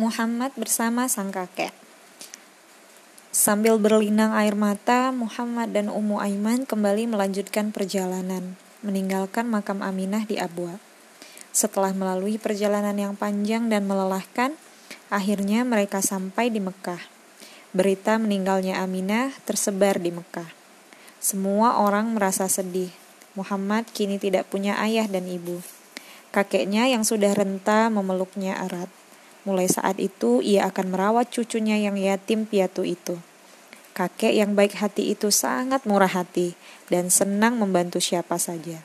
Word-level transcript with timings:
Muhammad 0.00 0.56
bersama 0.56 1.12
sang 1.12 1.28
kakek. 1.28 1.76
Sambil 3.28 3.76
berlinang 3.76 4.32
air 4.32 4.56
mata, 4.56 5.12
Muhammad 5.12 5.76
dan 5.76 5.92
Ummu 5.92 6.16
Aiman 6.16 6.64
kembali 6.64 7.04
melanjutkan 7.04 7.68
perjalanan, 7.68 8.56
meninggalkan 8.80 9.44
makam 9.44 9.84
Aminah 9.84 10.24
di 10.24 10.40
Abwa. 10.40 10.80
Setelah 11.52 11.92
melalui 11.92 12.40
perjalanan 12.40 12.96
yang 12.96 13.12
panjang 13.12 13.68
dan 13.68 13.84
melelahkan, 13.84 14.56
akhirnya 15.12 15.68
mereka 15.68 16.00
sampai 16.00 16.48
di 16.48 16.64
Mekah. 16.64 17.04
Berita 17.76 18.16
meninggalnya 18.16 18.80
Aminah 18.80 19.36
tersebar 19.44 20.00
di 20.00 20.16
Mekah. 20.16 20.48
Semua 21.20 21.76
orang 21.76 22.16
merasa 22.16 22.48
sedih. 22.48 22.88
Muhammad 23.36 23.84
kini 23.92 24.16
tidak 24.16 24.48
punya 24.48 24.80
ayah 24.80 25.04
dan 25.04 25.28
ibu. 25.28 25.60
Kakeknya 26.32 26.88
yang 26.88 27.04
sudah 27.04 27.36
renta 27.36 27.92
memeluknya 27.92 28.56
erat. 28.64 28.88
Mulai 29.48 29.72
saat 29.72 29.96
itu 29.96 30.44
ia 30.44 30.68
akan 30.68 30.92
merawat 30.92 31.32
cucunya 31.32 31.80
yang 31.80 31.96
yatim 31.96 32.44
piatu 32.44 32.84
itu. 32.84 33.16
Kakek 33.96 34.36
yang 34.36 34.52
baik 34.52 34.76
hati 34.76 35.12
itu 35.12 35.32
sangat 35.32 35.84
murah 35.84 36.08
hati 36.08 36.54
dan 36.92 37.08
senang 37.08 37.56
membantu 37.56 38.00
siapa 38.00 38.36
saja. 38.36 38.80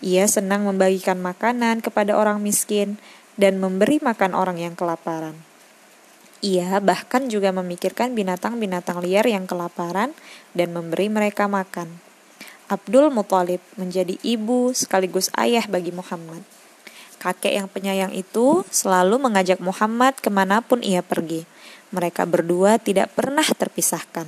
Ia 0.00 0.24
senang 0.24 0.64
membagikan 0.64 1.20
makanan 1.20 1.84
kepada 1.84 2.16
orang 2.16 2.40
miskin 2.40 2.96
dan 3.36 3.60
memberi 3.60 4.00
makan 4.00 4.32
orang 4.32 4.56
yang 4.56 4.72
kelaparan. 4.72 5.36
Ia 6.40 6.80
bahkan 6.80 7.28
juga 7.28 7.52
memikirkan 7.52 8.16
binatang-binatang 8.16 9.04
liar 9.04 9.28
yang 9.28 9.44
kelaparan 9.44 10.16
dan 10.56 10.72
memberi 10.72 11.12
mereka 11.12 11.44
makan. 11.44 12.00
Abdul 12.72 13.12
Muthalib 13.12 13.60
menjadi 13.76 14.16
ibu 14.24 14.72
sekaligus 14.72 15.28
ayah 15.36 15.68
bagi 15.68 15.92
Muhammad. 15.92 16.40
Kakek 17.20 17.52
yang 17.52 17.68
penyayang 17.68 18.16
itu 18.16 18.64
selalu 18.72 19.20
mengajak 19.20 19.60
Muhammad 19.60 20.16
ke 20.24 20.32
mana 20.32 20.64
pun 20.64 20.80
ia 20.80 21.04
pergi. 21.04 21.44
Mereka 21.92 22.24
berdua 22.24 22.80
tidak 22.80 23.12
pernah 23.12 23.44
terpisahkan. 23.44 24.24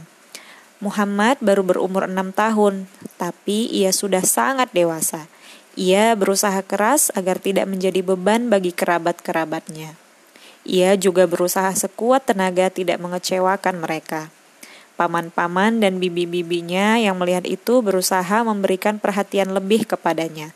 Muhammad 0.84 1.40
baru 1.40 1.64
berumur 1.64 2.04
enam 2.04 2.36
tahun, 2.36 2.84
tapi 3.16 3.72
ia 3.72 3.96
sudah 3.96 4.20
sangat 4.20 4.76
dewasa. 4.76 5.24
Ia 5.72 6.12
berusaha 6.12 6.60
keras 6.68 7.08
agar 7.16 7.40
tidak 7.40 7.64
menjadi 7.64 8.04
beban 8.04 8.52
bagi 8.52 8.76
kerabat-kerabatnya. 8.76 9.96
Ia 10.68 10.92
juga 11.00 11.24
berusaha 11.24 11.72
sekuat 11.72 12.28
tenaga 12.28 12.68
tidak 12.68 13.00
mengecewakan 13.00 13.80
mereka. 13.80 14.28
Paman-paman 15.00 15.80
dan 15.80 15.96
bibi-bibinya 15.96 17.00
yang 17.00 17.16
melihat 17.16 17.48
itu 17.48 17.80
berusaha 17.80 18.44
memberikan 18.44 19.00
perhatian 19.00 19.56
lebih 19.56 19.88
kepadanya. 19.88 20.52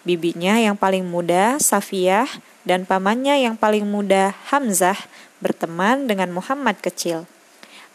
Bibinya 0.00 0.56
yang 0.56 0.80
paling 0.80 1.04
muda, 1.04 1.60
Safiyah, 1.60 2.28
dan 2.64 2.88
pamannya 2.88 3.44
yang 3.44 3.56
paling 3.60 3.84
muda, 3.84 4.32
Hamzah, 4.48 4.96
berteman 5.44 6.08
dengan 6.08 6.32
Muhammad 6.32 6.80
kecil. 6.80 7.28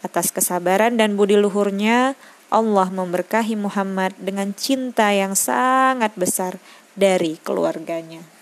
Atas 0.06 0.30
kesabaran 0.30 0.94
dan 0.94 1.18
budi 1.18 1.34
luhurnya, 1.34 2.14
Allah 2.46 2.86
memberkahi 2.94 3.58
Muhammad 3.58 4.14
dengan 4.22 4.54
cinta 4.54 5.10
yang 5.10 5.34
sangat 5.34 6.14
besar 6.14 6.62
dari 6.94 7.42
keluarganya. 7.42 8.35